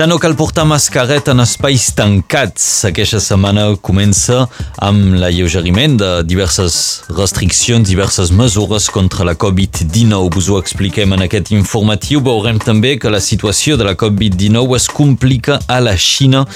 Ja 0.00 0.06
no 0.06 0.16
cal 0.16 0.32
portar 0.32 0.64
mascareta 0.64 1.34
en 1.34 1.42
espais 1.44 1.90
tancats. 1.92 2.86
Aquesta 2.88 3.18
setmana 3.20 3.66
comença 3.84 4.46
amb 4.80 5.18
l'alleugeriment 5.20 5.98
de 6.00 6.08
diverses 6.24 7.02
restriccions, 7.12 7.84
diverses 7.84 8.32
mesures 8.32 8.88
contra 8.88 9.26
la 9.28 9.34
Covid-19. 9.36 10.40
Us 10.40 10.48
ho 10.48 10.56
expliquem 10.56 11.12
en 11.12 11.26
aquest 11.26 11.52
informatiu. 11.52 12.24
Veurem 12.24 12.56
també 12.64 12.94
que 12.96 13.12
la 13.12 13.20
situació 13.20 13.76
de 13.76 13.90
la 13.90 13.92
Covid-19 13.92 14.78
es 14.80 14.88
complica 14.88 15.60
a 15.68 15.82
la 15.84 15.92
Xina, 16.00 16.46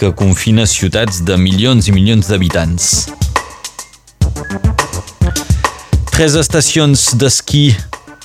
que 0.00 0.08
confina 0.16 0.64
ciutats 0.64 1.20
de 1.28 1.36
milions 1.36 1.92
i 1.92 1.92
milions 1.92 2.32
d'habitants. 2.32 3.10
Tres 6.08 6.40
estacions 6.40 7.10
d'esquí 7.20 7.74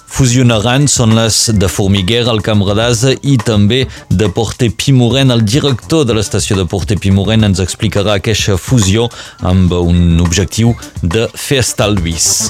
fusionaran 0.10 0.88
són 0.90 1.14
les 1.18 1.38
de 1.56 1.70
Formiguera, 1.72 2.32
al 2.34 2.42
Camp 2.46 2.66
Radasa 2.68 3.14
i 3.22 3.38
també 3.38 3.86
de 4.10 4.30
Porte 4.34 4.70
Pimoren. 4.70 5.32
El 5.32 5.46
director 5.46 6.06
de 6.08 6.18
l'estació 6.18 6.58
de 6.60 6.66
Porte 6.70 6.98
Pimoren 7.00 7.48
ens 7.48 7.62
explicarà 7.64 8.18
aquesta 8.18 8.58
fusió 8.58 9.08
amb 9.46 9.74
un 9.80 10.20
objectiu 10.26 10.74
de 11.02 11.30
fer 11.36 11.62
estalvis. 11.64 12.50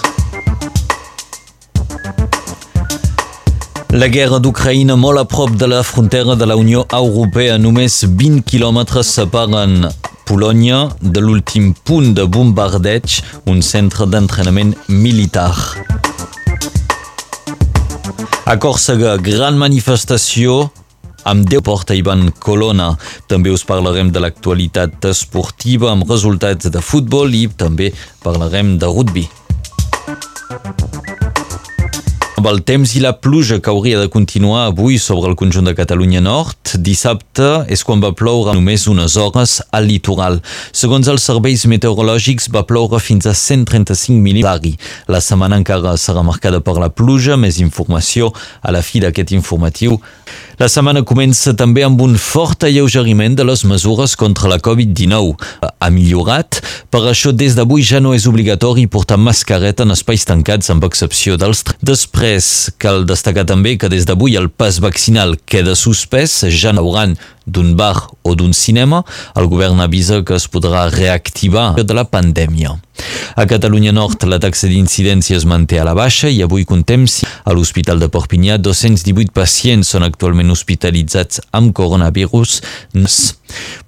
La 3.89 4.07
guerra 4.07 4.37
d'Ucraïna 4.37 4.93
molt 5.01 5.17
a 5.17 5.25
prop 5.25 5.55
de 5.57 5.67
la 5.67 5.81
frontera 5.83 6.35
de 6.37 6.45
la 6.45 6.55
Unió 6.55 6.83
Europea. 6.93 7.57
Només 7.57 8.03
20 8.05 8.45
quilòmetres 8.45 9.09
separen 9.17 9.89
Polònia 10.29 10.83
de 11.01 11.23
l'últim 11.25 11.71
punt 11.73 12.13
de 12.13 12.27
bombardeig, 12.29 13.17
un 13.49 13.63
centre 13.65 14.05
d'entrenament 14.05 14.75
militar. 14.87 15.55
A 18.49 18.55
Còrsega, 18.57 19.11
gran 19.21 19.59
manifestació 19.61 20.55
amb 21.29 21.45
10 21.51 21.61
porta 21.67 21.93
Ivan 21.93 22.31
Colonna. 22.41 22.87
També 23.29 23.53
us 23.53 23.61
parlarem 23.61 24.09
de 24.09 24.23
l'actualitat 24.23 25.05
esportiva 25.11 25.91
amb 25.91 26.09
resultats 26.09 26.71
de 26.73 26.81
futbol 26.81 27.37
i 27.37 27.43
també 27.53 27.91
parlarem 28.25 28.79
de 28.81 28.89
rugby. 28.89 29.27
Amb 32.39 32.47
el 32.47 32.61
temps 32.63 32.93
i 32.95 33.01
la 33.03 33.09
pluja 33.19 33.57
que 33.59 33.67
hauria 33.67 33.97
de 33.99 34.07
continuar 34.07 34.69
avui 34.69 34.95
sobre 34.95 35.27
el 35.27 35.35
conjunt 35.35 35.65
de 35.67 35.73
Catalunya 35.75 36.21
Nord, 36.23 36.77
dissabte 36.79 37.65
és 37.67 37.83
quan 37.83 37.99
va 37.99 38.13
ploure 38.15 38.53
només 38.55 38.85
unes 38.87 39.17
hores 39.19 39.57
al 39.75 39.89
litoral. 39.91 40.39
Segons 40.71 41.09
els 41.11 41.25
serveis 41.27 41.65
meteorològics, 41.67 42.47
va 42.55 42.63
ploure 42.63 43.01
fins 43.03 43.27
a 43.27 43.35
135 43.35 44.15
mil·limetros. 44.23 44.79
La 45.11 45.19
setmana 45.19 45.59
encara 45.59 45.97
serà 45.99 46.23
marcada 46.23 46.63
per 46.63 46.77
la 46.79 46.87
pluja, 46.87 47.35
més 47.35 47.59
informació 47.59 48.31
a 48.63 48.71
la 48.71 48.85
fi 48.87 49.03
d'aquest 49.03 49.35
informatiu. 49.35 49.99
La 50.59 50.67
setmana 50.71 51.03
comença 51.07 51.53
també 51.55 51.83
amb 51.83 51.99
un 52.03 52.17
fort 52.19 52.63
alleugeriment 52.67 53.35
de 53.35 53.45
les 53.47 53.65
mesures 53.67 54.15
contra 54.19 54.47
la 54.51 54.61
Covid-19. 54.63 55.35
Ha 55.63 55.91
millorat, 55.91 56.61
per 56.89 57.03
això 57.05 57.31
des 57.31 57.53
d'avui 57.57 57.83
ja 57.85 57.99
no 58.01 58.15
és 58.17 58.25
obligatori 58.29 58.87
portar 58.89 59.19
mascareta 59.21 59.85
en 59.85 59.93
espais 59.93 60.25
tancats 60.25 60.71
amb 60.73 60.85
excepció 60.87 61.37
dels... 61.37 61.63
Després 61.85 62.71
cal 62.81 63.05
destacar 63.09 63.45
també 63.49 63.75
que 63.77 63.91
des 63.93 64.07
d'avui 64.09 64.37
el 64.39 64.49
pas 64.49 64.79
vaccinal 64.81 65.37
queda 65.45 65.75
suspès, 65.77 66.41
ja 66.49 66.73
n'hauran 66.73 67.15
d'un 67.49 67.75
bar 67.77 68.09
o 68.23 68.35
d'un 68.35 68.53
cinema, 68.53 69.03
el 69.35 69.49
govern 69.49 69.81
avisa 69.81 70.21
que 70.25 70.37
es 70.37 70.45
podrà 70.49 70.87
reactivar 70.93 71.73
de 71.77 71.97
la 71.97 72.05
pandèmia. 72.05 72.75
A 73.39 73.45
Catalunya 73.49 73.93
Nord 73.95 74.25
la 74.27 74.39
taxa 74.43 74.67
d'incidència 74.69 75.37
es 75.37 75.45
manté 75.47 75.79
a 75.79 75.85
la 75.87 75.95
baixa 75.97 76.29
i 76.29 76.41
avui 76.43 76.65
contem 76.67 77.07
si 77.07 77.25
a 77.25 77.55
l'Hospital 77.55 78.01
de 78.01 78.09
Perpinyà 78.11 78.59
218 78.59 79.33
pacients 79.33 79.93
són 79.95 80.05
actualment 80.05 80.51
hospitalitzats 80.51 81.41
amb 81.55 81.73
coronavirus. 81.73 82.59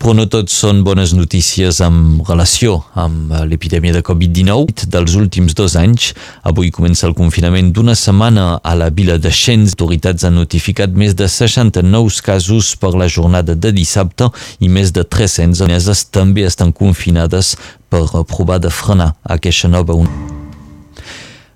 Però 0.02 0.16
no 0.18 0.24
tots 0.26 0.56
són 0.58 0.80
bones 0.82 1.12
notícies 1.14 1.78
en 1.86 1.98
relació 2.26 2.80
amb 2.98 3.36
l'epidèmia 3.46 3.94
de 3.94 4.02
Covid-19 4.02 4.88
dels 4.90 5.14
últims 5.20 5.54
dos 5.54 5.76
anys. 5.78 6.08
Avui 6.42 6.72
comença 6.74 7.06
el 7.06 7.14
confinament 7.14 7.70
d'una 7.70 7.94
setmana 7.94 8.48
a 8.66 8.74
la 8.80 8.90
vila 8.90 9.20
de 9.22 9.30
Xens. 9.30 9.76
Autoritats 9.78 10.26
han 10.26 10.40
notificat 10.42 10.98
més 10.98 11.14
de 11.14 11.30
69 11.30 12.26
casos 12.26 12.74
per 12.82 12.96
la 12.98 13.06
jornada 13.06 13.54
de 13.54 13.76
dissabte 13.78 14.32
i 14.58 14.74
més 14.74 14.90
de 14.90 15.06
300 15.06 15.62
aneses 15.70 16.08
també 16.10 16.50
estan 16.50 16.74
confinades 16.74 17.54
per 17.94 18.08
provar 18.26 18.58
de 18.58 18.74
frenar 18.74 19.14
aquesta 19.38 19.70
nova 19.70 20.02
onada. 20.02 20.31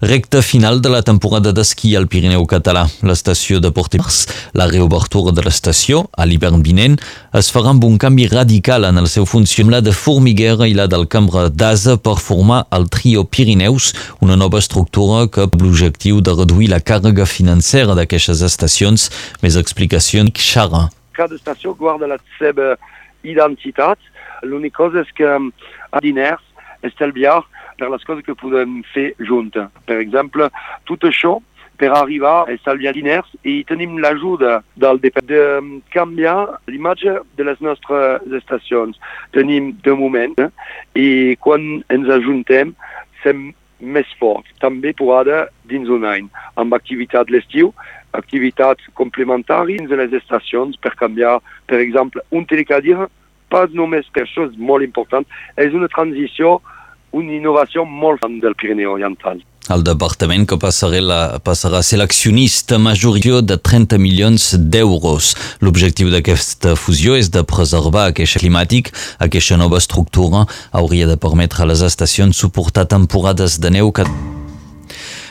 Recte 0.02 0.42
final 0.42 0.82
de 0.82 0.90
la 0.90 1.02
temporada 1.02 1.54
d'esquí 1.56 1.94
al 1.96 2.10
Pirineu 2.12 2.44
català. 2.52 2.82
L'estació 3.00 3.62
de 3.64 3.70
Portimars, 3.72 4.26
la 4.52 4.68
reobertura 4.68 5.32
de 5.32 5.46
l'estació, 5.46 6.02
a 6.20 6.26
l'hivern 6.28 6.60
vinent, 6.66 6.98
es 7.32 7.48
farà 7.48 7.72
amb 7.72 7.86
un 7.88 7.96
canvi 7.98 8.28
radical 8.28 8.84
en 8.90 9.00
el 9.00 9.08
seu 9.08 9.24
funcionament, 9.24 9.86
de 9.86 9.94
Formiguera 9.96 10.68
i 10.68 10.76
la 10.76 10.90
del 10.92 11.08
Cambra 11.08 11.48
d'Asa 11.48 11.96
per 11.96 12.18
formar 12.20 12.66
el 12.76 12.90
trio 12.92 13.24
Pirineus, 13.24 13.94
una 14.20 14.36
nova 14.36 14.60
estructura 14.60 15.30
que 15.32 15.48
amb 15.48 15.56
l'objectiu 15.64 16.20
de 16.20 16.36
reduir 16.36 16.68
la 16.74 16.84
càrrega 16.84 17.24
financera 17.24 17.96
d'aquestes 17.96 18.44
estacions. 18.44 19.08
Més 19.42 19.56
explicacions, 19.56 20.36
Xara. 20.36 20.90
cada 21.16 21.36
estació 21.36 21.74
guarda 21.74 22.08
la 22.08 22.20
seva 22.38 22.76
identitat. 23.24 23.98
L'única 24.44 24.76
cosa 24.76 25.00
és 25.00 25.12
que 25.16 25.26
a 25.26 26.00
diners 26.04 26.44
estalviar 26.84 27.46
per 27.80 27.90
les 27.92 28.06
coses 28.08 28.26
que 28.26 28.38
podem 28.40 28.82
fer 28.94 29.12
juntes. 29.20 29.70
Per 29.88 30.00
exemple, 30.02 30.50
tot 30.90 31.06
això 31.08 31.38
per 31.76 31.90
arribar 31.92 32.46
a 32.46 32.54
estalviar 32.54 32.94
diners 32.96 33.28
i 33.44 33.58
tenim 33.68 33.98
l'ajuda 34.00 34.62
del 34.80 35.02
de 35.04 35.12
canviar 35.92 36.38
l'imatge 36.72 37.18
de 37.36 37.44
les 37.44 37.60
nostres 37.60 38.24
estacions. 38.40 38.98
Tenim 39.36 39.74
de 39.84 39.92
moment 39.92 40.38
eh? 40.40 40.50
i 40.96 41.10
quan 41.44 41.84
ens 41.92 42.10
ajuntem 42.10 42.76
sem 43.24 43.52
més 43.80 44.08
forts, 44.20 44.48
també 44.64 44.94
posada 44.96 45.50
dins 45.68 45.90
un 45.92 46.06
any, 46.08 46.30
amb 46.56 46.74
activitat 46.74 47.30
l'estiu 47.30 47.74
activitats 48.16 48.88
complementaris 48.94 49.90
de 49.90 49.98
les 50.00 50.14
estacions 50.16 50.78
per 50.80 50.94
canviar, 50.96 51.40
per 51.68 51.82
exemple, 51.84 52.24
un 52.32 52.46
telecadire, 52.48 53.10
pas 53.52 53.72
només 53.76 54.08
per 54.16 54.24
això 54.24 54.48
és 54.48 54.56
molt 54.58 54.86
important, 54.86 55.28
és 55.62 55.76
una 55.76 55.92
transició, 55.92 56.62
una 57.16 57.36
innovació 57.38 57.86
molt 57.88 58.22
gran 58.22 58.40
del 58.44 58.56
Pirineu 58.60 58.96
Oriental. 58.98 59.42
El 59.74 59.82
departament 59.82 60.44
que 60.46 60.60
passarà, 60.62 61.00
la, 61.02 61.20
passarà 61.42 61.80
a 61.82 61.86
ser 61.86 61.98
l'accionista 61.98 62.78
majoritària 62.78 63.42
de 63.42 63.58
30 63.58 63.98
milions 63.98 64.52
d'euros. 64.76 65.32
L'objectiu 65.66 66.12
d'aquesta 66.14 66.76
fusió 66.78 67.18
és 67.18 67.32
de 67.34 67.42
preservar 67.50 68.12
aquest 68.12 68.38
climàtic. 68.44 68.94
Aquesta 69.18 69.58
nova 69.58 69.82
estructura 69.82 70.46
hauria 70.70 71.10
de 71.10 71.18
permetre 71.18 71.66
a 71.66 71.70
les 71.72 71.82
estacions 71.82 72.38
suportar 72.38 72.86
temporades 72.94 73.58
de 73.58 73.74
neu 73.74 73.90
que 73.96 74.06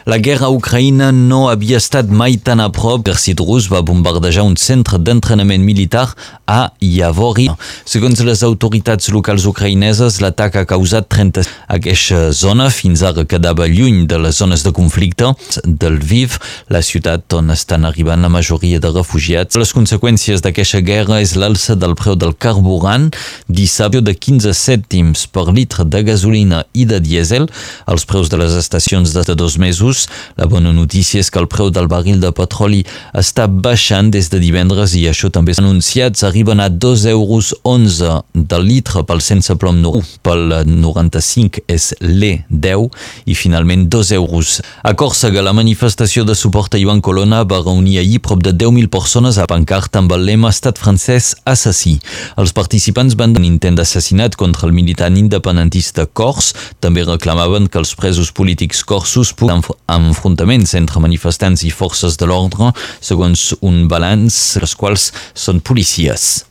la 0.06 0.18
guerra 0.18 0.50
Ucraïna 0.52 1.12
no 1.12 1.46
havia 1.48 1.78
estat 1.80 2.10
mai 2.12 2.36
tan 2.36 2.60
a 2.60 2.68
prop. 2.68 3.06
L'exèrcit 3.08 3.40
rus 3.40 3.70
va 3.72 3.80
bombardejar 3.80 4.44
un 4.44 4.56
centre 4.60 4.98
d'entrenament 5.00 5.62
militar 5.64 6.10
a 6.50 6.74
Yavori. 6.82 7.46
Segons 7.88 8.20
les 8.26 8.42
autoritats 8.44 9.08
locals 9.14 9.46
ucraïneses, 9.48 10.20
l'atac 10.20 10.58
ha 10.60 10.64
causat 10.68 11.08
30... 11.08 11.44
Aquesta 11.74 12.28
zona 12.36 12.68
fins 12.74 13.00
ara 13.06 13.24
quedava 13.24 13.66
lluny 13.70 14.04
de 14.10 14.18
les 14.20 14.36
zones 14.42 14.64
de 14.66 14.72
conflicte 14.76 15.30
del 15.64 15.96
Viv, 16.04 16.36
la 16.68 16.82
ciutat 16.84 17.32
on 17.38 17.54
estan 17.54 17.88
arribant 17.88 18.20
la 18.20 18.32
majoria 18.32 18.82
de 18.82 18.92
refugiats. 18.92 19.56
Les 19.56 19.72
conseqüències 19.72 20.44
d'aquesta 20.44 20.82
guerra 20.84 21.22
és 21.24 21.32
l'alça 21.40 21.78
del 21.80 21.96
preu 21.96 22.18
del 22.20 22.36
carburant, 22.36 23.08
dissabte 23.48 24.04
de 24.04 24.12
15 24.12 24.52
cèntims 24.52 25.24
per 25.32 25.48
litre 25.48 25.88
de 25.88 26.04
gasolina 26.04 26.64
i 26.76 26.84
de 26.88 27.00
dièsel. 27.00 27.48
Els 27.88 28.04
preus 28.08 28.28
de 28.28 28.42
les 28.42 28.58
estacions 28.60 29.16
de 29.16 29.24
dos 29.34 29.56
mesos 29.56 29.93
euros. 29.94 30.08
La 30.36 30.46
bona 30.46 30.72
notícia 30.72 31.20
és 31.20 31.30
que 31.30 31.38
el 31.38 31.48
preu 31.48 31.70
del 31.70 31.86
barril 31.88 32.20
de 32.20 32.30
petroli 32.34 32.82
està 33.14 33.46
baixant 33.46 34.10
des 34.10 34.28
de 34.30 34.40
divendres 34.42 34.94
i 34.98 35.06
això 35.08 35.30
també 35.30 35.54
s'ha 35.54 35.62
anunciat. 35.62 36.18
Arriben 36.24 36.60
a 36.60 36.68
2 36.68 37.06
euros 37.06 37.54
11 37.62 38.22
del 38.34 38.66
litre 38.66 39.04
pel 39.06 39.20
sense 39.22 39.54
plom 39.56 39.80
no, 39.80 39.94
pel 40.22 40.64
95 40.66 41.62
és 41.68 41.92
l'E10 42.00 42.88
i 43.26 43.34
finalment 43.34 43.86
2 43.88 44.12
euros. 44.18 44.60
A 44.82 44.94
Còrsega, 44.94 45.42
la 45.42 45.54
manifestació 45.54 46.24
de 46.24 46.34
suport 46.34 46.74
a 46.74 46.78
Ivan 46.78 47.00
Colonna 47.00 47.44
va 47.44 47.62
reunir 47.62 47.98
ahir 47.98 48.20
prop 48.20 48.42
de 48.42 48.52
10.000 48.52 48.90
persones 48.90 49.38
a 49.38 49.46
pancarta 49.46 50.00
amb 50.02 50.12
el 50.16 50.26
lema 50.26 50.50
Estat 50.50 50.78
francès 50.78 51.34
assassí. 51.44 51.98
Els 52.40 52.52
participants 52.52 53.14
van 53.18 53.34
d'un 53.34 53.46
intent 53.46 53.78
d'assassinat 53.78 54.36
contra 54.36 54.66
el 54.66 54.74
militant 54.74 55.16
independentista 55.18 56.06
cors. 56.06 56.52
També 56.80 57.04
reclamaven 57.04 57.68
que 57.68 57.78
els 57.78 57.94
presos 57.94 58.32
polítics 58.34 58.82
corsos 58.84 59.32
puguin 59.34 59.62
enfrontaments 59.90 60.74
entre 60.78 61.02
manifestants 61.04 61.64
i 61.64 61.70
forces 61.70 62.16
de 62.20 62.28
l'ordre, 62.30 62.72
segons 63.00 63.52
un 63.60 63.86
balanç, 63.88 64.56
els 64.60 64.74
quals 64.78 65.10
són 65.34 65.60
policies. 65.60 66.44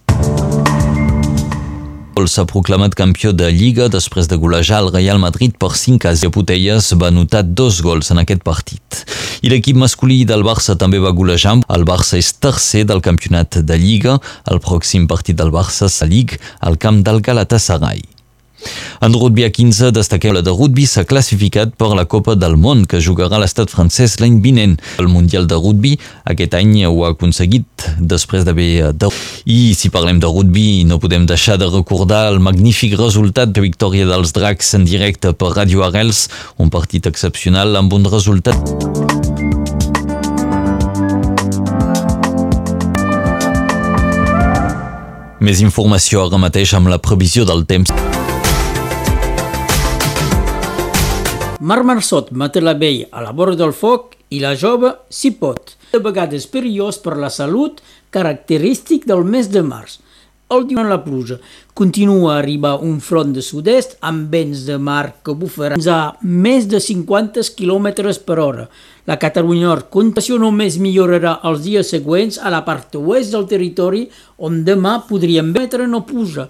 S'ha 2.23 2.45
proclamat 2.47 2.93
campió 2.95 3.33
de 3.35 3.49
Lliga 3.51 3.89
després 3.91 4.29
de 4.31 4.37
golejar 4.39 4.77
el 4.83 4.91
Real 4.93 5.19
Madrid 5.19 5.57
per 5.59 5.73
5 5.75 6.07
a 6.07 6.13
0. 6.15 6.31
Putellas 6.31 6.93
va 6.95 7.09
anotar 7.11 7.41
dos 7.43 7.81
gols 7.83 8.13
en 8.13 8.21
aquest 8.21 8.45
partit. 8.47 9.01
I 9.43 9.51
l'equip 9.51 9.75
masculí 9.75 10.21
del 10.23 10.45
Barça 10.47 10.77
també 10.79 11.01
va 11.03 11.11
golejar. 11.11 11.57
El 11.75 11.83
Barça 11.89 12.15
és 12.21 12.31
tercer 12.39 12.85
del 12.87 13.03
campionat 13.03 13.59
de 13.67 13.81
Lliga. 13.81 14.15
El 14.47 14.63
pròxim 14.63 15.09
partit 15.09 15.35
del 15.35 15.51
Barça 15.51 15.91
s'ha 15.91 16.07
al 16.61 16.77
camp 16.77 17.03
del 17.03 17.19
Galatasaray. 17.19 18.12
En 19.03 19.13
rugby 19.13 19.43
a 19.43 19.51
15, 19.51 19.91
destaquem 19.91 20.33
la 20.35 20.41
de 20.45 20.51
rugby 20.53 20.85
s'ha 20.87 21.03
classificat 21.03 21.73
per 21.75 21.89
la 21.97 22.05
Copa 22.09 22.37
del 22.39 22.55
Món 22.55 22.85
que 22.87 23.01
jugarà 23.03 23.39
l'estat 23.41 23.71
francès 23.73 24.19
l'any 24.21 24.39
vinent. 24.43 24.77
El 25.01 25.09
Mundial 25.11 25.47
de 25.47 25.57
Rugby 25.59 25.97
aquest 26.29 26.55
any 26.55 26.85
ho 26.87 27.03
ha 27.03 27.11
aconseguit 27.13 27.87
després 27.99 28.45
d'haver... 28.47 28.93
De... 28.95 29.11
I 29.49 29.73
si 29.75 29.91
parlem 29.93 30.21
de 30.23 30.29
rugby 30.31 30.83
no 30.87 30.99
podem 31.03 31.27
deixar 31.27 31.57
de 31.59 31.67
recordar 31.67 32.29
el 32.31 32.39
magnífic 32.39 32.95
resultat 32.99 33.51
de 33.51 33.65
victòria 33.65 34.07
dels 34.07 34.31
Dracs 34.35 34.73
en 34.79 34.87
directe 34.87 35.33
per 35.35 35.53
Radio 35.57 35.83
Arrels, 35.83 36.29
un 36.57 36.71
partit 36.73 37.11
excepcional 37.11 37.75
amb 37.79 37.93
un 37.99 38.07
resultat... 38.07 38.55
Més 45.43 45.59
informació 45.59 46.21
ara 46.23 46.39
mateix 46.39 46.71
amb 46.77 46.87
la 46.87 47.01
previsió 47.03 47.43
del 47.43 47.65
temps. 47.67 47.91
Mar 51.63 51.81
Marsot 51.87 52.33
mata 52.35 52.59
la 52.59 52.73
vell 52.75 53.05
a 53.09 53.21
la 53.23 53.31
vora 53.31 53.53
del 53.55 53.71
foc 53.71 54.17
i 54.35 54.41
la 54.43 54.49
jove 54.59 54.89
s'hi 55.07 55.29
pot. 55.39 55.77
De 55.93 56.01
vegades 56.03 56.43
perillós 56.51 56.97
per 56.99 57.13
la 57.15 57.29
salut, 57.31 57.77
característic 58.11 59.05
del 59.07 59.23
mes 59.23 59.47
de 59.53 59.61
març. 59.63 60.01
El 60.51 60.67
en 60.77 60.89
la 60.89 60.99
pluja. 61.05 61.37
Continua 61.73 62.33
a 62.33 62.39
arribar 62.39 62.83
un 62.83 62.99
front 62.99 63.31
de 63.33 63.41
sud-est 63.41 63.95
amb 64.01 64.27
vents 64.29 64.65
de 64.67 64.75
mar 64.77 65.15
que 65.23 65.31
bufaran 65.31 65.79
a 65.87 66.01
més 66.21 66.67
de 66.67 66.81
50 66.83 67.55
km 67.55 67.87
per 68.27 68.39
hora. 68.39 68.67
La 69.07 69.17
Catalunya 69.17 69.67
Nord 69.67 69.87
contació 69.89 70.37
només 70.37 70.77
millorarà 70.77 71.39
els 71.47 71.63
dies 71.63 71.89
següents 71.95 72.41
a 72.43 72.51
la 72.51 72.61
part 72.67 72.93
oest 72.99 73.31
del 73.31 73.47
territori 73.47 74.09
on 74.37 74.65
demà 74.67 74.99
podríem 75.07 75.53
veure 75.55 75.87
no 75.87 76.03
puja. 76.05 76.49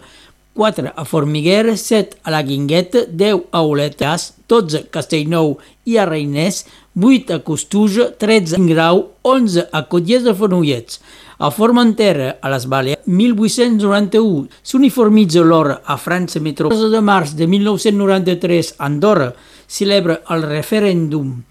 4 0.53 0.93
a 0.95 1.05
Formiguera, 1.05 1.75
7 1.75 2.17
a 2.23 2.31
la 2.31 2.43
Guingueta, 2.43 3.05
10 3.09 3.49
a 3.51 3.61
Oletes, 3.61 4.33
12 4.47 4.77
a 4.77 4.89
Castellnou 4.93 5.57
i 5.89 5.97
a 5.97 6.05
Reinès, 6.05 6.63
8 6.93 7.33
a 7.33 7.39
Costuja, 7.41 8.11
13 8.17 8.59
a 8.59 8.65
Grau, 8.67 9.01
11 9.23 9.67
a 9.71 9.81
Cotlles 9.89 10.23
de 10.23 10.33
Fenollets. 10.37 11.01
A 11.39 11.49
Formentera, 11.51 12.37
a 12.39 12.51
les 12.53 12.67
Balears, 12.69 13.01
1891, 13.09 14.45
s'uniformitza 14.61 15.41
l'hora 15.41 15.81
a 15.83 15.97
França 15.97 16.39
Metro. 16.39 16.69
El 16.71 16.93
de 16.93 17.01
març 17.01 17.33
de 17.33 17.47
1993, 17.49 18.75
Andorra 18.77 19.33
celebra 19.67 20.21
el 20.29 20.45
referèndum. 20.45 21.41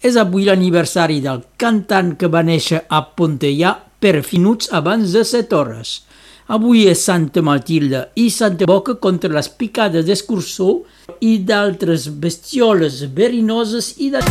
És 0.00 0.16
avui 0.16 0.48
l'aniversari 0.48 1.20
del 1.20 1.44
cantant 1.60 2.14
que 2.16 2.32
va 2.32 2.42
néixer 2.42 2.86
a 2.88 3.04
Pontellà 3.04 3.76
per 4.00 4.24
finuts 4.24 4.72
abans 4.72 5.12
de 5.12 5.24
7 5.24 5.56
hores. 5.56 6.00
Avui 6.48 6.84
és 6.86 7.00
Santa 7.02 7.42
Matilda 7.42 8.04
i 8.22 8.28
Santa 8.30 8.68
Boca 8.70 8.94
contra 9.02 9.32
les 9.34 9.48
picades 9.50 10.06
d'escurçó 10.06 10.76
i 11.18 11.40
d'altres 11.42 12.06
bestioles 12.22 13.02
verinoses 13.18 13.96
i 13.98 14.12
de... 14.14 14.22